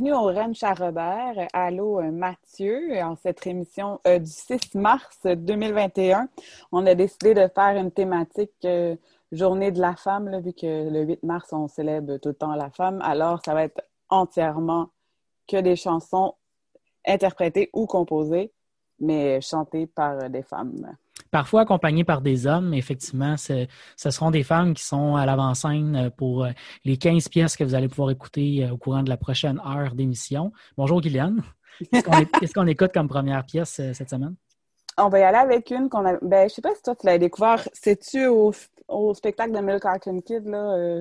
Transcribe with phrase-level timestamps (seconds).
[0.00, 1.48] Bienvenue au Ranch à Robert.
[1.52, 3.02] Allô Mathieu.
[3.02, 6.28] En cette émission euh, du 6 mars 2021,
[6.70, 8.94] on a décidé de faire une thématique euh,
[9.32, 12.70] Journée de la femme, vu que le 8 mars, on célèbre tout le temps la
[12.70, 13.00] femme.
[13.02, 14.90] Alors, ça va être entièrement
[15.48, 16.34] que des chansons
[17.04, 18.52] interprétées ou composées,
[19.00, 20.96] mais chantées par des femmes
[21.30, 22.74] parfois accompagnées par des hommes.
[22.74, 26.50] Effectivement, ce seront des femmes qui sont à l'avant-scène euh, pour euh,
[26.84, 29.94] les 15 pièces que vous allez pouvoir écouter euh, au courant de la prochaine heure
[29.94, 30.52] d'émission.
[30.76, 31.42] Bonjour, Guyliane.
[31.92, 34.34] Qu'est-ce qu'on écoute comme première pièce cette semaine?
[34.96, 36.16] On va y aller avec une qu'on a.
[36.22, 37.68] Ben, je sais pas si toi tu l'as découvert.
[37.72, 38.52] C'est-tu au,
[39.14, 41.00] spectacle de Milk Carton Kid, là,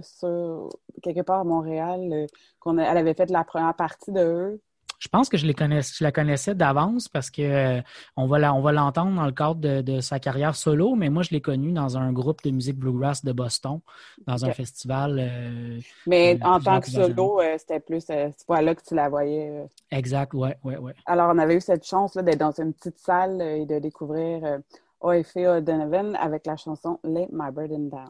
[1.01, 2.27] quelque part à Montréal,
[2.59, 4.61] qu'on elle avait fait la première partie de eux?
[4.99, 7.81] Je pense que je, les je la connaissais d'avance parce que euh,
[8.15, 11.71] on va l'entendre dans le cadre de, sa carrière solo, mais moi, je l'ai connue
[11.71, 13.79] dans un groupe de musique bluegrass de Boston,
[14.25, 15.17] dans un festival.
[15.19, 19.65] Euh, mais en tant que solo, euh, c'était plus cette fois-là que tu la voyais.
[19.91, 20.93] Exact, oui, oui, oui.
[21.05, 24.59] Alors, on avait eu cette chance d'être dans une petite salle et de découvrir
[24.99, 25.61] O.F.A.
[25.61, 28.09] Donovan avec la chanson Lay My Burden Down.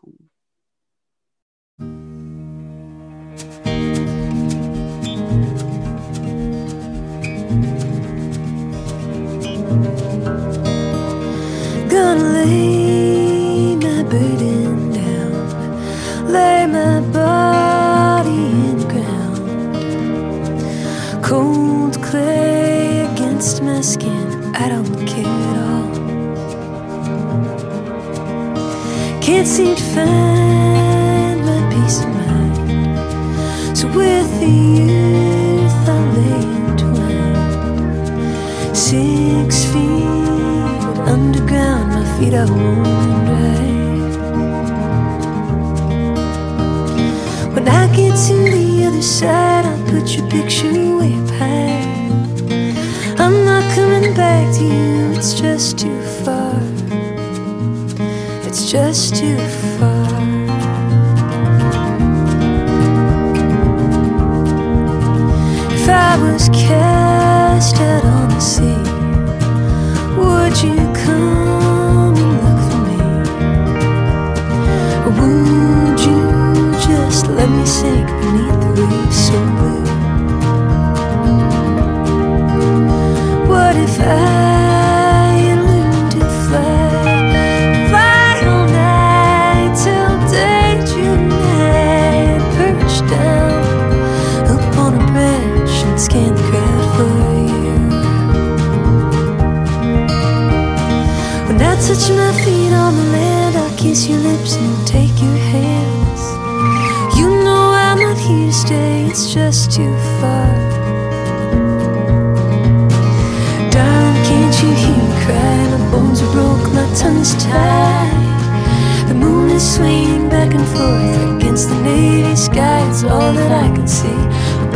[12.48, 12.77] away.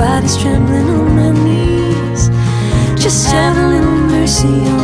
[0.01, 2.29] Body's trembling on my knees.
[3.00, 4.81] Just have a little mercy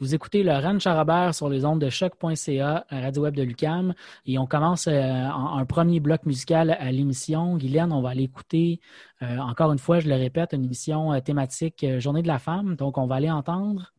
[0.00, 3.94] Vous écoutez le Ren Charabert sur les ondes de choc.ca, Radio Web de Lucam,
[4.26, 7.56] et on commence euh, un premier bloc musical à l'émission.
[7.56, 8.80] Guylaine, on va aller écouter,
[9.22, 12.74] euh, encore une fois, je le répète, une émission euh, thématique Journée de la femme.
[12.74, 13.92] Donc, on va aller entendre.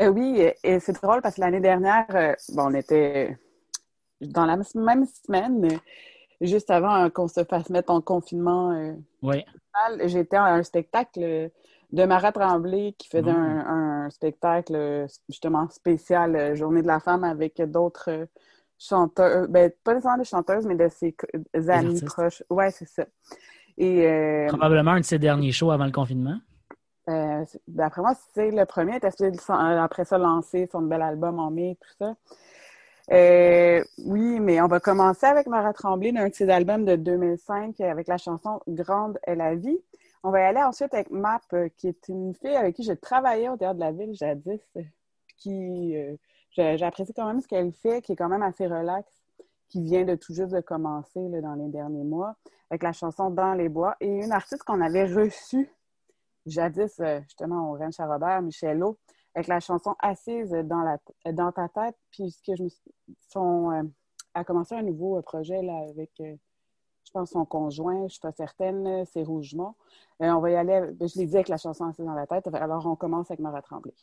[0.00, 2.06] oui, et c'est drôle parce que l'année dernière,
[2.54, 3.38] bon, on était
[4.20, 5.78] dans la même semaine,
[6.40, 8.96] juste avant qu'on se fasse mettre en confinement.
[9.22, 9.44] oui.
[10.06, 11.52] J'étais à un spectacle
[11.92, 13.64] de Marat Tremblay qui faisait mm.
[13.66, 18.26] un, spectacle justement spécial euh, Journée de la femme avec d'autres euh,
[18.78, 21.14] chanteurs, euh, ben, pas nécessairement des chanteuses, mais de ses
[21.68, 22.42] amis proches.
[22.48, 23.04] Ouais, c'est ça.
[23.76, 26.38] Et, Probablement un de ses derniers shows avant le confinement.
[27.66, 28.98] D'après moi, c'est le premier.
[29.78, 32.14] après ça lancé son bel album en mai, tout ça.
[34.04, 38.08] oui, mais on va commencer avec Marat Tremblay d'un de ses albums de 2005 avec
[38.08, 39.78] la chanson Grande est la vie.
[40.24, 42.96] On va y aller ensuite avec Map, euh, qui est une fille avec qui j'ai
[42.96, 44.60] travaillé au Théâtre de la Ville jadis,
[45.36, 46.16] qui euh,
[46.56, 49.08] j'apprécie quand même ce qu'elle fait, qui est quand même assez relax,
[49.68, 52.34] qui vient de tout juste de commencer dans les derniers mois,
[52.70, 55.70] avec la chanson Dans les bois, et une artiste qu'on avait reçue
[56.46, 58.98] jadis, euh, justement, au Rennes Charrobert, Michelot,
[59.34, 60.98] avec la chanson Assise dans, la,
[61.32, 62.68] dans ta tête, puisque je me
[63.28, 63.92] son,
[64.34, 66.10] a commencé un nouveau projet là, avec
[67.08, 69.74] je pense, son conjoint, je suis pas certaine, c'est Rougemont.
[70.22, 72.46] Euh, on va y aller, je l'ai dit avec la chanson assez dans la tête,
[72.52, 73.94] alors on commence avec Marat Tremblay.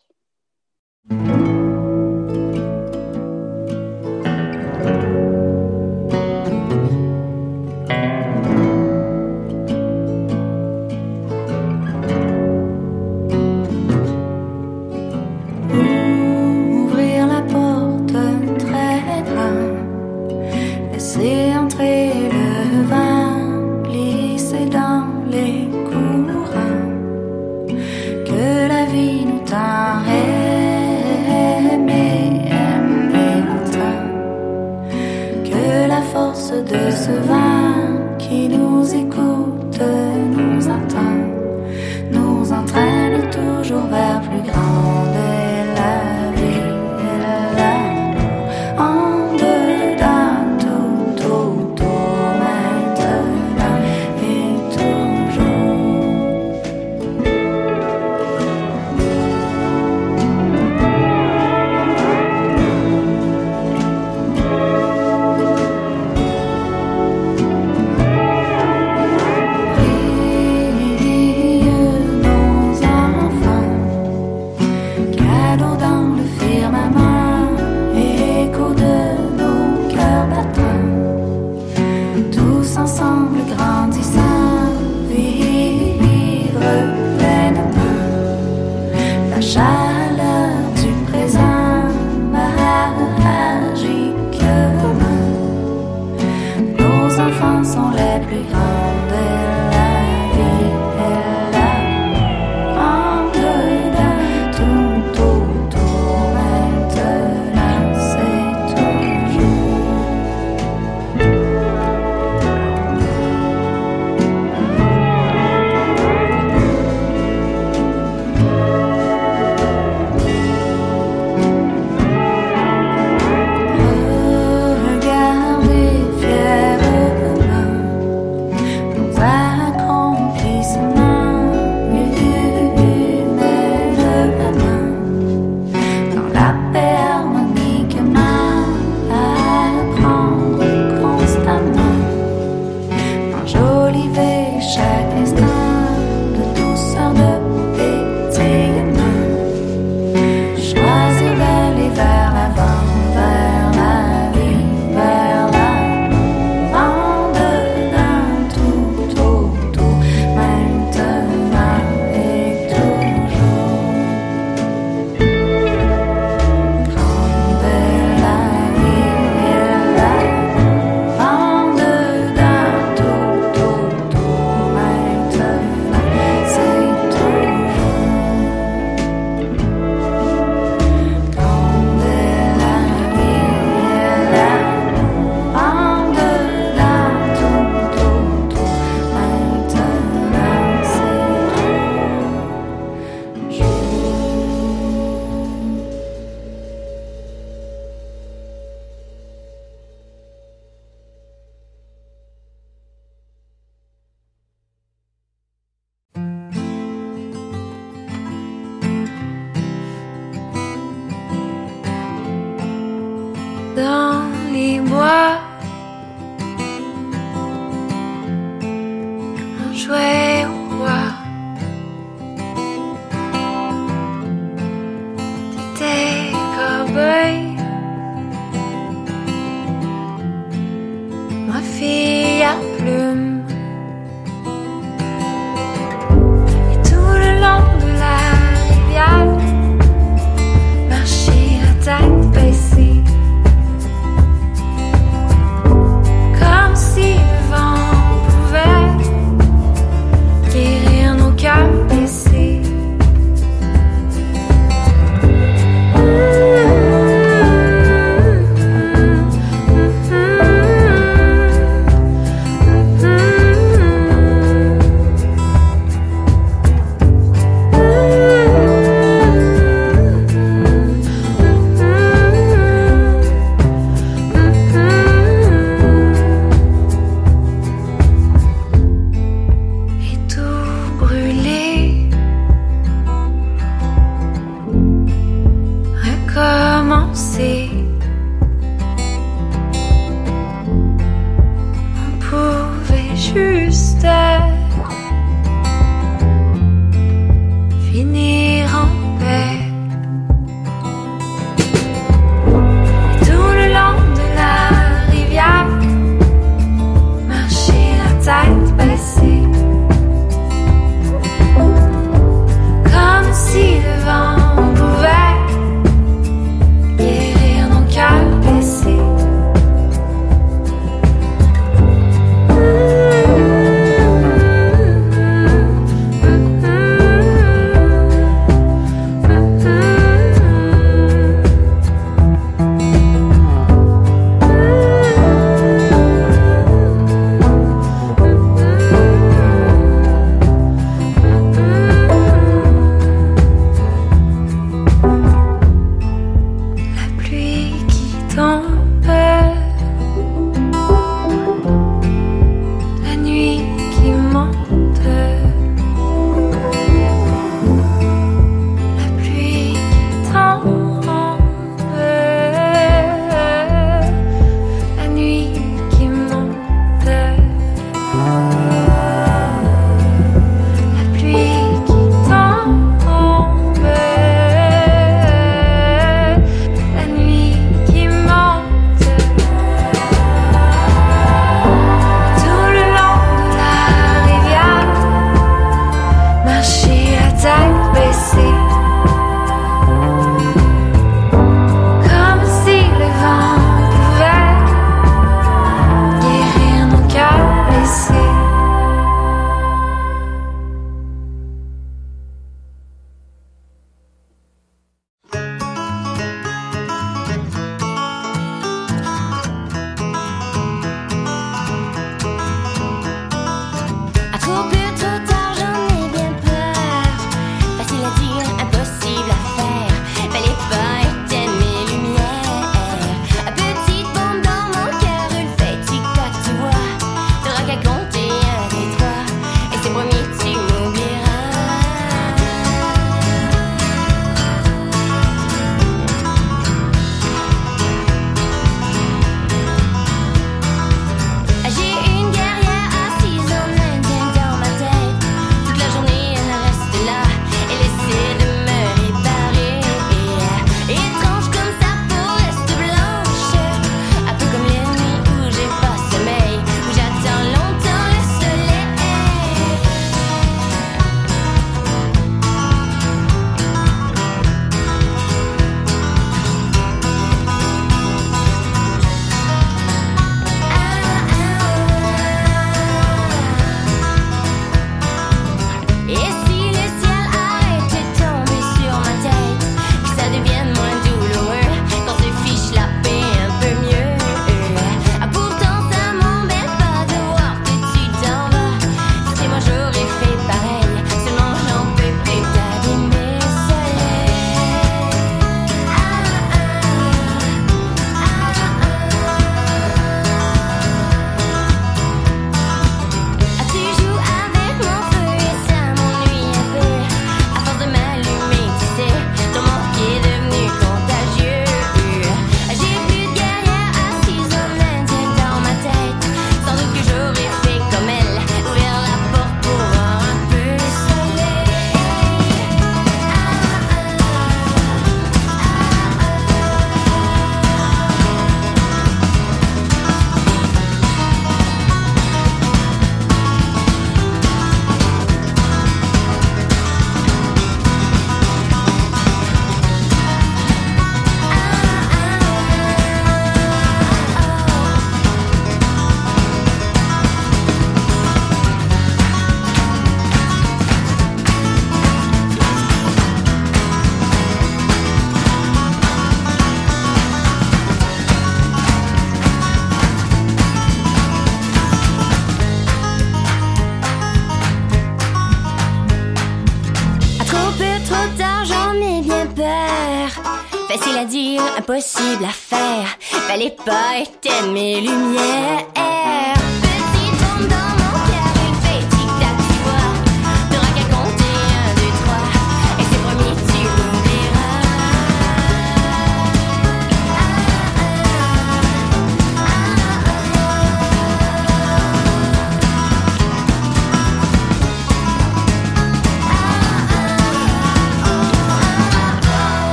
[573.85, 574.34] Bye.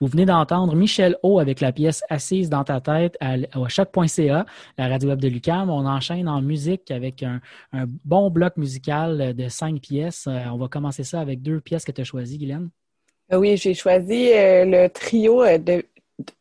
[0.00, 4.44] Vous venez d'entendre Michel O avec la pièce Assise dans ta tête à, à choc.ca,
[4.76, 5.70] la radio web de Lucam.
[5.70, 7.40] On enchaîne en musique avec un,
[7.72, 10.26] un bon bloc musical de cinq pièces.
[10.26, 12.70] Euh, On va commencer ça avec deux pièces que tu as choisies, Guylaine.
[13.32, 15.84] Euh, Oui, j'ai choisi euh, le trio de,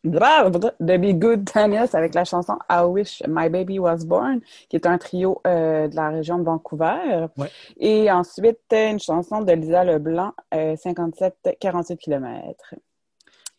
[0.03, 4.39] de Be Good Daniels avec la chanson I Wish My Baby Was Born,
[4.69, 7.27] qui est un trio euh, de la région de Vancouver.
[7.37, 7.49] Ouais.
[7.77, 12.75] Et ensuite, une chanson de Lisa Leblanc, euh, 57-48 km.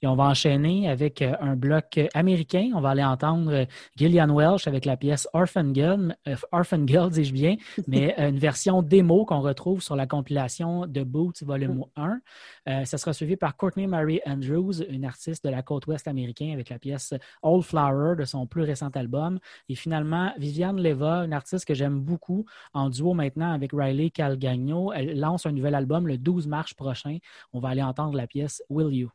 [0.05, 2.73] Et on va enchaîner avec euh, un bloc euh, américain.
[2.75, 3.65] On va aller entendre euh,
[3.97, 6.15] Gillian Welsh avec la pièce Orphan Girl,
[6.53, 7.57] Orphan Girl, dis-je bien,
[7.89, 12.21] mais une version démo qu'on retrouve sur la compilation de Boots Volume 1.
[12.69, 16.53] Euh, ça sera suivi par Courtney Mary Andrews, une artiste de la côte ouest américaine,
[16.53, 19.39] avec la pièce Old Flower de son plus récent album.
[19.71, 24.93] Et finalement, Viviane Leva, une artiste que j'aime beaucoup, en duo maintenant avec Riley Calgagno.
[24.93, 27.17] Elle lance un nouvel album le 12 mars prochain.
[27.55, 29.11] On va aller entendre la pièce Will You.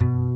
[0.00, 0.27] thank you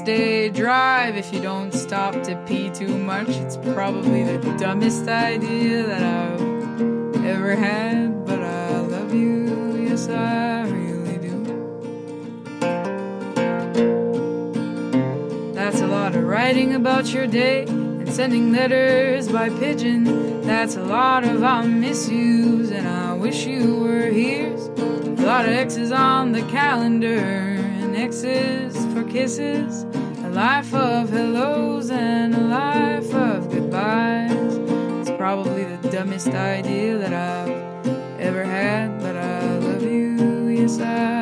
[0.00, 3.28] day drive if you don't stop to pee too much.
[3.28, 10.62] It's probably the dumbest idea that I've ever had, but I love you, yes, I
[10.68, 11.44] really do.
[15.54, 20.40] That's a lot of writing about your day and sending letters by pigeon.
[20.42, 24.54] That's a lot of I miss yous and I wish you were here.
[24.54, 29.84] A lot of X's on the calendar and X's for kisses.
[30.38, 34.54] Life of hellos and a life of goodbyes.
[35.00, 41.17] It's probably the dumbest idea that I've ever had, but I love you, yes, I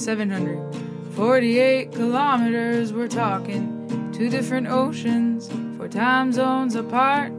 [0.00, 2.90] 5,748 kilometers.
[2.90, 7.32] We're talking two different oceans, four time zones apart.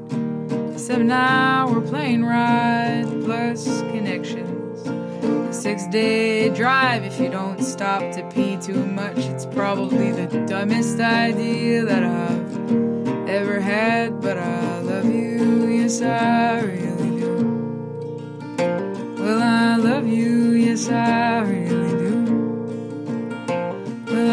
[0.52, 4.88] A seven hour plane ride plus connections.
[4.88, 9.18] A six day drive if you don't stop to pee too much.
[9.18, 16.60] It's probably the dumbest idea that I've ever had, but I love you, yes, I
[16.60, 17.98] really do.
[19.18, 21.81] Well, I love you, yes, I really do.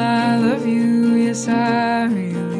[0.09, 2.58] I love you, yes, I really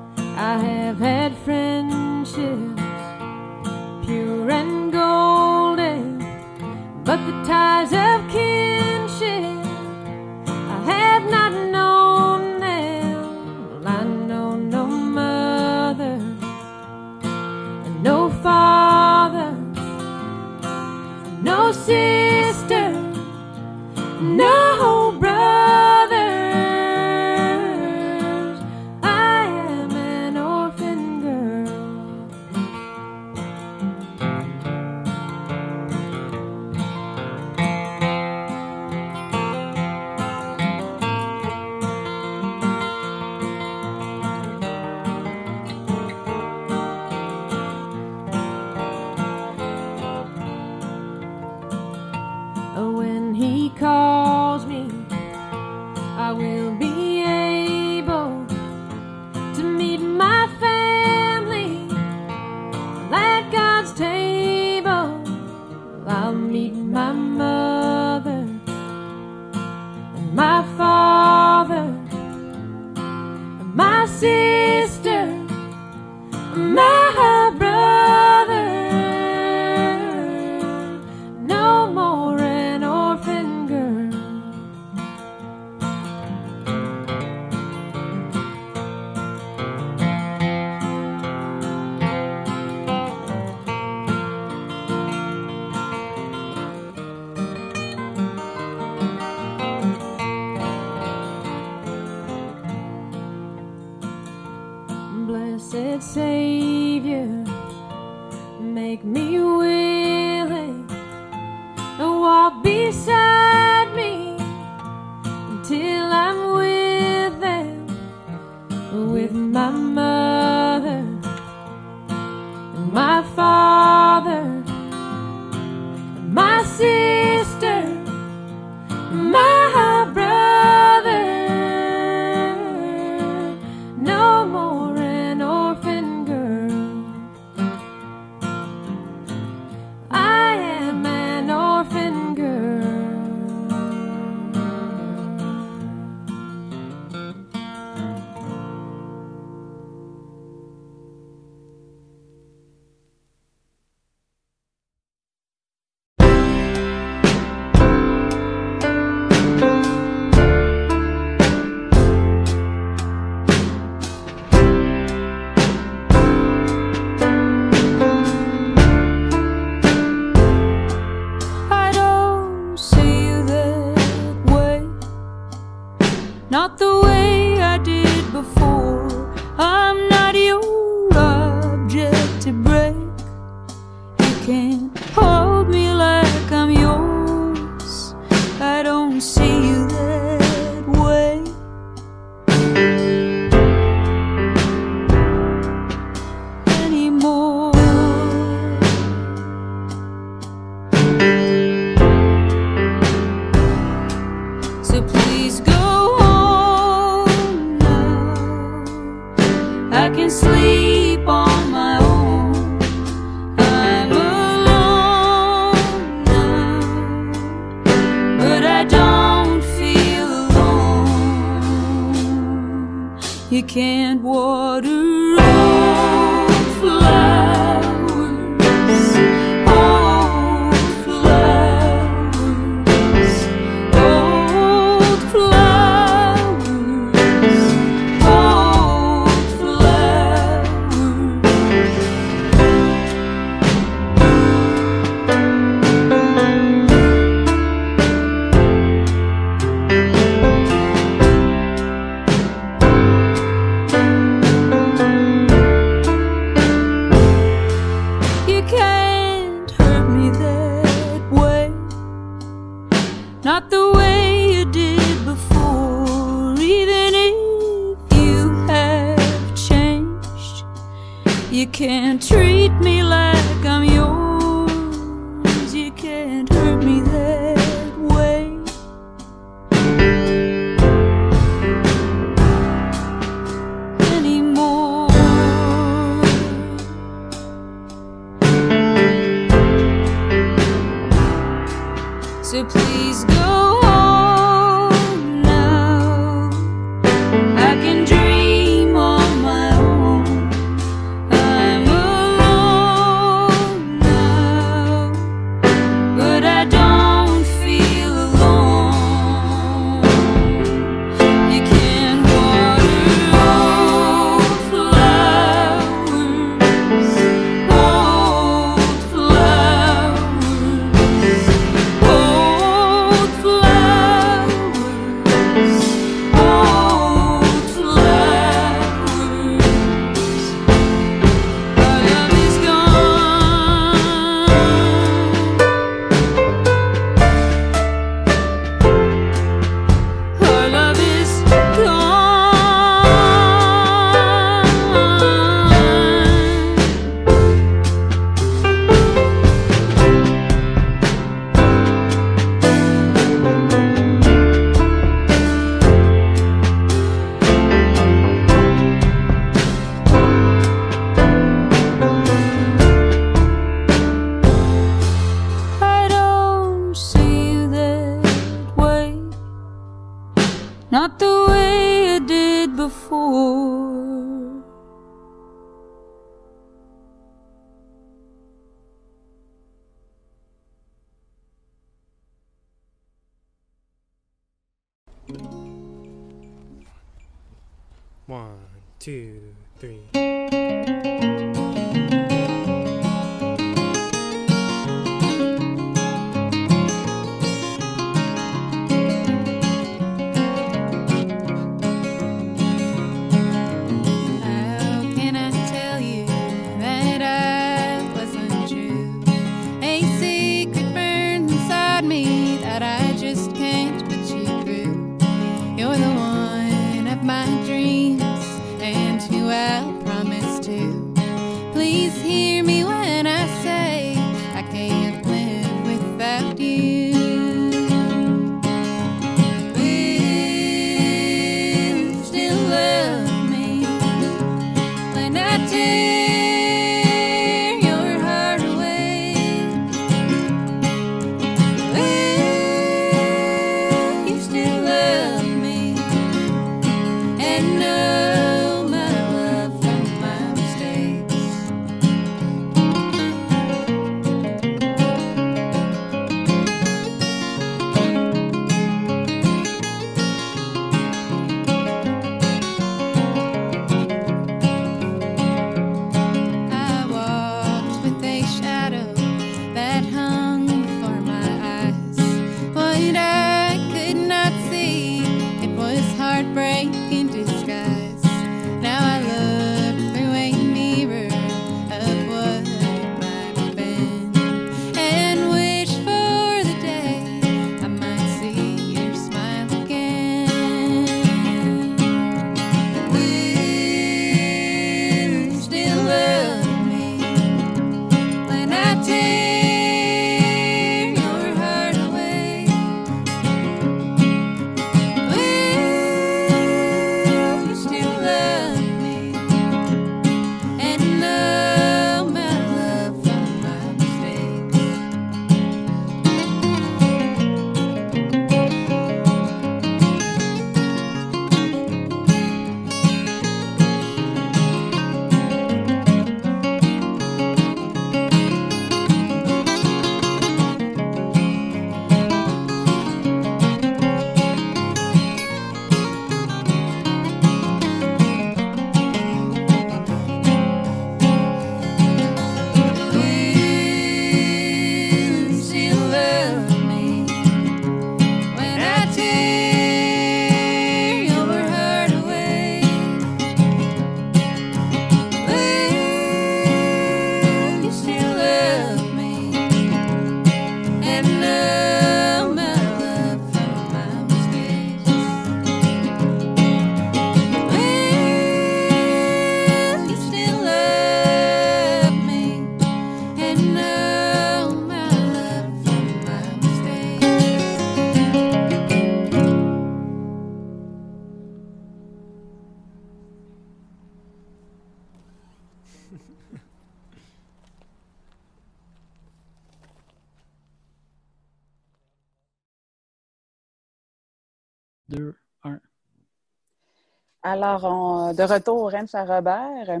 [597.48, 600.00] Alors, de retour au à Robert.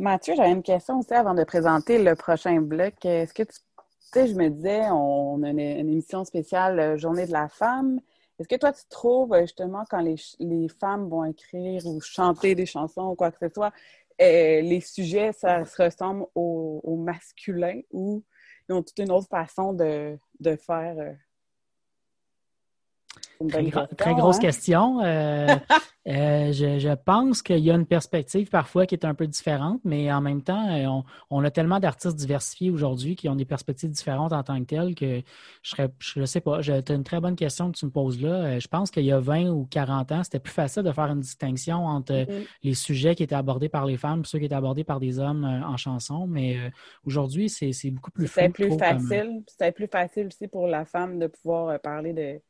[0.00, 2.94] Mathieu, j'avais une question aussi avant de présenter le prochain bloc.
[3.04, 3.54] Est-ce que tu
[4.12, 8.00] sais, je me disais, on a une, émission spéciale euh, Journée de la femme.
[8.40, 12.66] Est-ce que toi, tu trouves euh, justement quand les, femmes vont écrire ou chanter des
[12.66, 13.72] chansons ou quoi que ce soit,
[14.20, 18.24] euh, les sujets, ça se ressemble au, masculin ou
[18.68, 20.18] ils ont toute une autre façon de
[20.56, 21.14] faire?
[23.96, 24.40] Très, grosse hein?
[24.40, 25.00] question.
[25.02, 25.48] Euh,
[26.08, 29.80] euh, je, je pense qu'il y a une perspective parfois qui est un peu différente,
[29.84, 33.44] mais en même temps, euh, on, on a tellement d'artistes diversifiés aujourd'hui qui ont des
[33.44, 35.22] perspectives différentes en tant que telles que
[35.62, 38.20] je serais, je ne sais pas, c'est une très bonne question que tu me poses
[38.20, 38.58] là.
[38.58, 41.20] Je pense qu'il y a 20 ou 40 ans, c'était plus facile de faire une
[41.20, 42.44] distinction entre Mhm.
[42.62, 45.18] les sujets qui étaient abordés par les femmes et ceux qui étaient abordés par des
[45.18, 46.56] hommes en chanson, mais
[47.04, 48.28] aujourd'hui, c'est beaucoup plus.
[48.28, 49.42] C'était plus facile.
[49.48, 52.40] C'était plus facile aussi pour la femme de pouvoir parler de,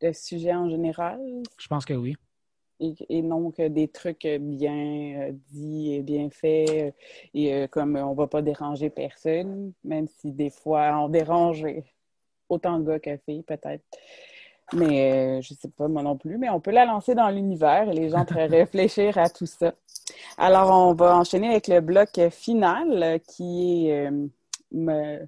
[0.00, 1.20] de sujets en général?
[1.58, 2.16] Je pense que oui.
[2.80, 6.90] et, et non que des trucs bien euh, dits et bien faits euh,
[7.34, 11.66] et euh, comme on va pas déranger personne, même si des fois on dérange
[12.48, 13.84] autant de gars que filles peut-être.
[14.74, 17.88] Mais euh, je sais pas moi non plus, mais on peut la lancer dans l'univers
[17.90, 19.74] et les gens pourraient réfléchir à tout ça.
[20.38, 24.10] Alors on va enchaîner avec le bloc final qui est
[24.72, 25.26] me- euh,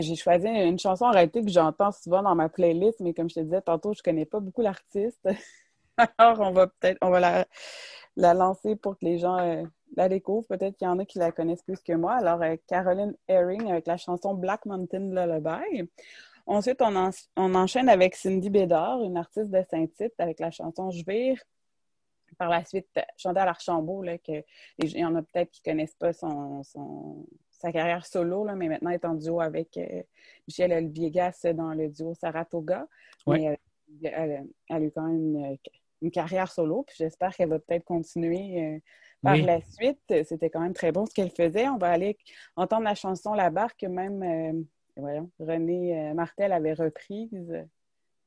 [0.00, 3.36] J'ai choisi une chanson en réalité que j'entends souvent dans ma playlist, mais comme je
[3.36, 5.20] te disais tantôt, je connais pas beaucoup l'artiste.
[6.18, 7.46] Alors, on va peut-être, on va la,
[8.16, 9.62] la lancer pour que les gens euh,
[9.96, 10.46] la découvrent.
[10.48, 12.14] Peut-être qu'il y en a qui la connaissent plus que moi.
[12.14, 15.88] Alors, euh, Caroline Herring avec la chanson Black Mountain Lullaby.
[16.46, 20.90] Ensuite, on, en- on enchaîne avec Cindy Bédard, une artiste de Saint-Tite, avec la chanson
[20.90, 21.38] Je vire.
[22.36, 24.42] Par la suite, Chantal Archambault, là, que
[24.78, 26.62] il y en a peut-être qui connaissent pas son-
[27.64, 30.02] sa carrière solo, là, mais maintenant elle est en duo avec euh,
[30.46, 32.86] Michel Olviegas dans le duo Saratoga.
[33.26, 33.38] Ouais.
[33.38, 35.56] Mais euh, elle, elle a eu quand même une,
[36.02, 38.78] une carrière solo, puis j'espère qu'elle va peut-être continuer euh,
[39.22, 39.42] Par Oui.
[39.42, 41.68] la suite, c'était quand même très bon ce qu'elle faisait.
[41.68, 42.18] On va aller
[42.56, 44.62] entendre la chanson La Barque, que même euh,
[44.96, 47.64] voyons, René Martel avait reprise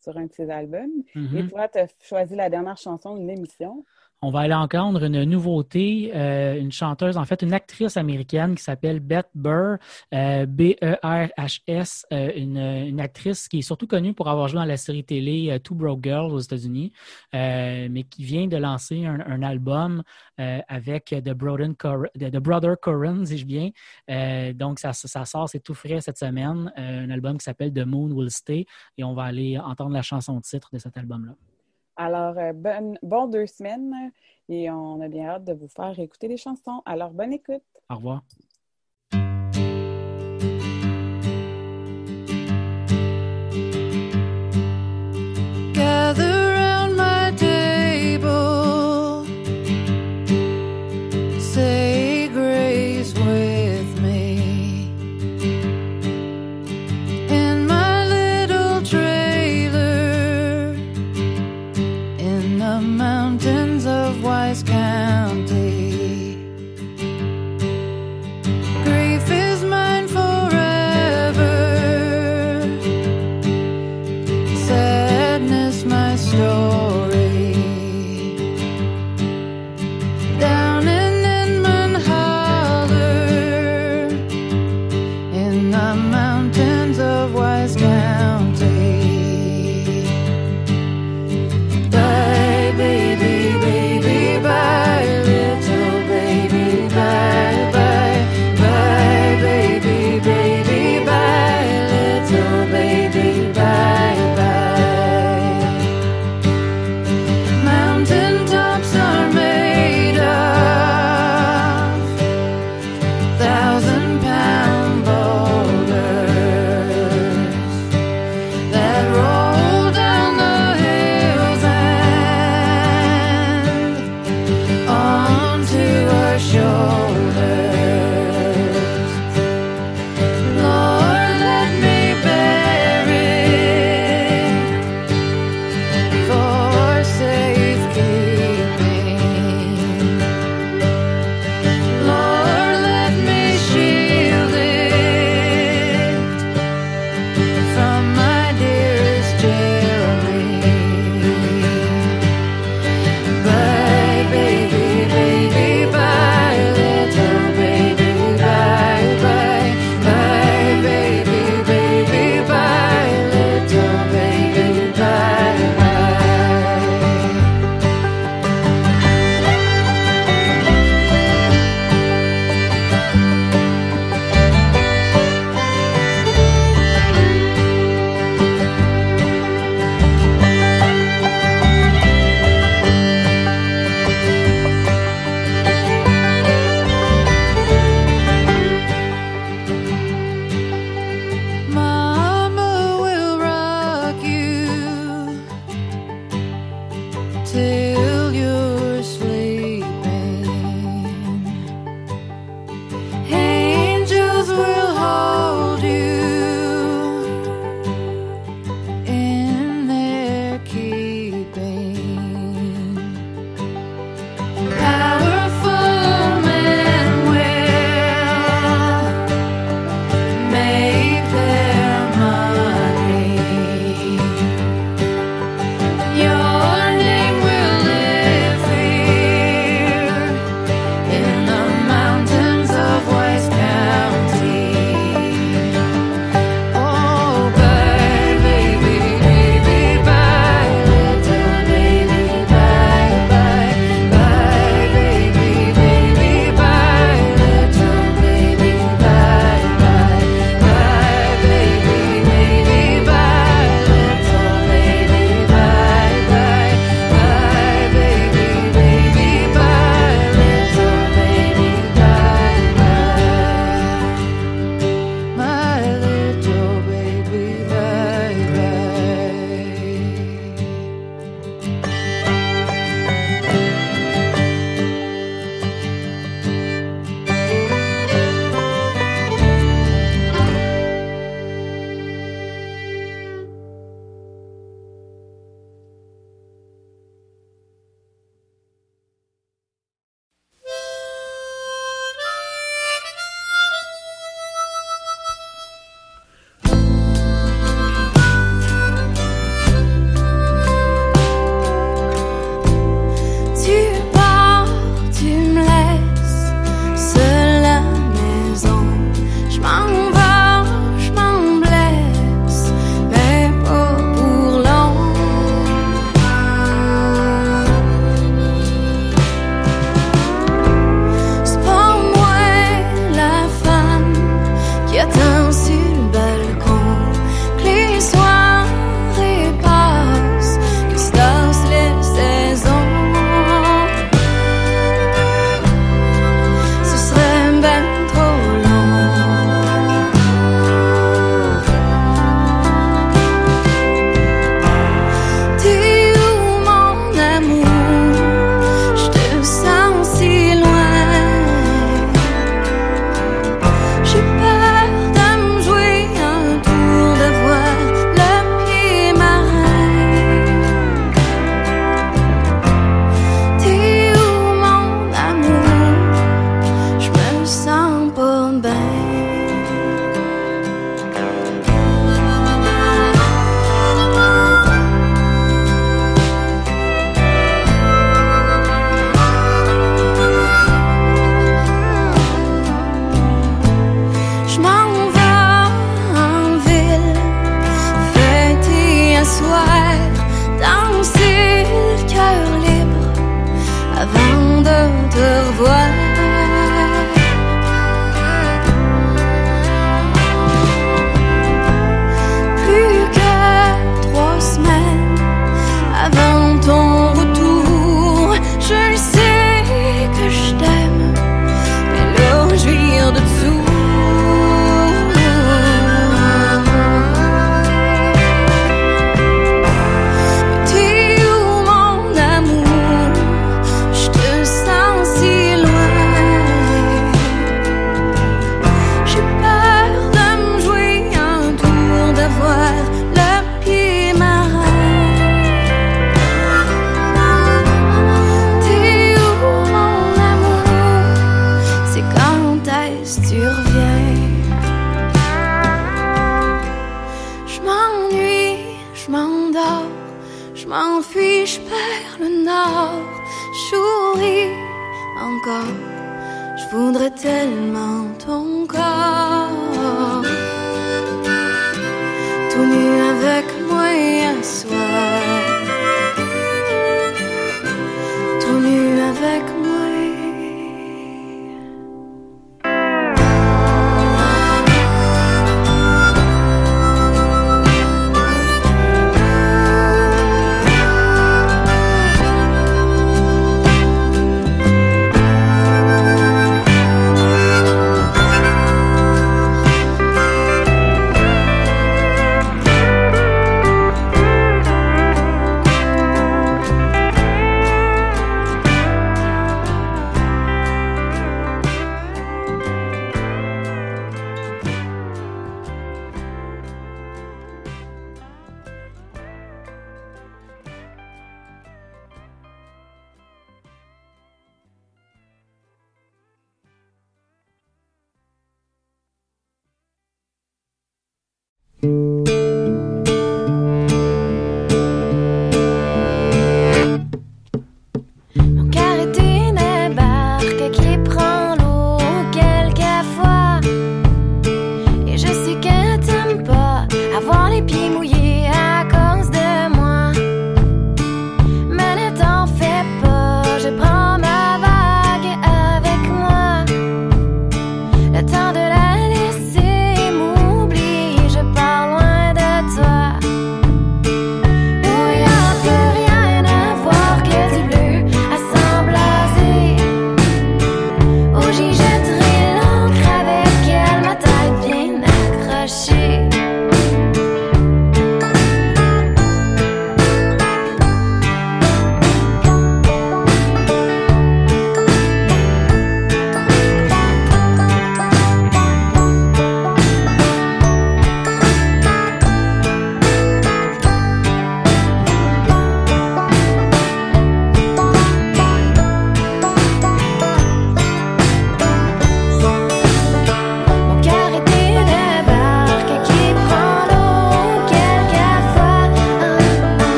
[0.00, 0.92] sur un de ses albums.
[1.34, 3.84] Et toi, tu as choisi la dernière chanson de l'émission.
[4.24, 8.62] On va aller entendre une nouveauté, euh, une chanteuse, en fait, une actrice américaine qui
[8.62, 9.76] s'appelle Beth Burr,
[10.14, 15.04] euh, B-E-R-H-S, euh, une, actrice qui est surtout connue pour avoir joué dans la série
[15.04, 16.92] télé Two Broke Girls aux États-Unis,
[17.34, 20.02] mais qui vient de lancer un, album
[20.38, 23.70] avec The, The The Brother Corrin, dis-je bien.
[24.10, 28.10] Euh, donc, ça, sort, c'est tout frais cette semaine, un album qui s'appelle The Moon
[28.12, 28.64] Will Stay,
[28.96, 31.34] et on va aller entendre la chanson titre de cet album-là.
[31.96, 34.12] Alors, euh, bonne, bon deux semaines
[34.48, 36.82] et on a bien hâte de vous faire écouter des chansons.
[36.86, 37.62] Alors, bonne écoute.
[37.90, 38.22] Au revoir.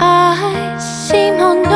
[0.00, 1.69] Eyes seem unknowing,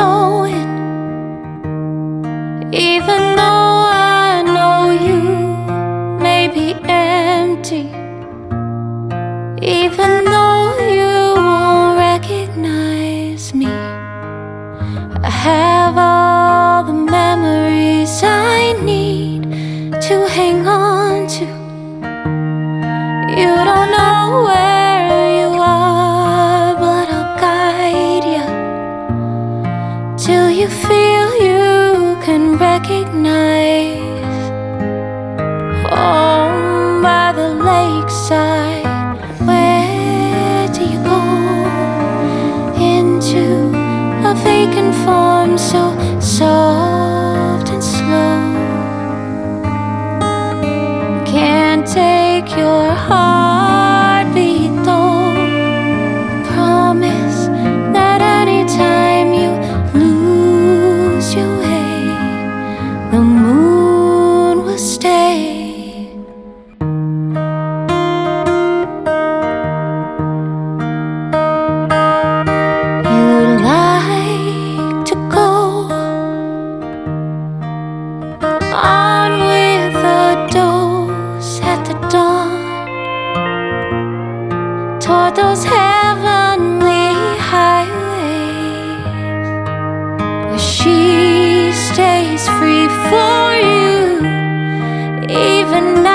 [95.75, 96.14] even now